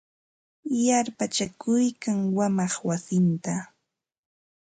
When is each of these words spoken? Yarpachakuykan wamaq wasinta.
Yarpachakuykan 0.85 2.17
wamaq 2.37 2.73
wasinta. 2.87 3.53